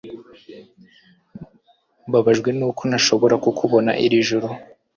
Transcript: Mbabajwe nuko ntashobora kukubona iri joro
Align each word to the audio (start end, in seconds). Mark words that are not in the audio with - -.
Mbabajwe 2.07 2.49
nuko 2.57 2.81
ntashobora 2.89 3.35
kukubona 3.43 3.91
iri 4.05 4.17
joro 4.27 4.47